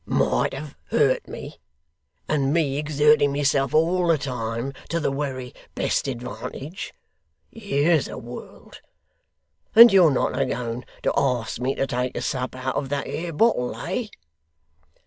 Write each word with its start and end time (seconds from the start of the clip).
'Might 0.07 0.55
have 0.55 0.75
hurt 0.85 1.27
me! 1.27 1.59
and 2.27 2.51
me 2.51 2.79
exerting 2.79 3.31
myself 3.31 3.71
all 3.75 4.07
the 4.07 4.17
time 4.17 4.73
to 4.89 4.99
the 4.99 5.11
wery 5.11 5.53
best 5.75 6.07
advantage. 6.07 6.91
Here's 7.51 8.07
a 8.07 8.17
world! 8.17 8.81
And 9.75 9.93
you're 9.93 10.09
not 10.09 10.39
a 10.41 10.47
going 10.47 10.85
to 11.03 11.13
ask 11.15 11.61
me 11.61 11.75
to 11.75 11.85
take 11.85 12.17
a 12.17 12.21
sup 12.23 12.55
out 12.55 12.77
of 12.77 12.89
that 12.89 13.05
'ere 13.05 13.31
bottle, 13.31 13.75
eh? 13.75 14.07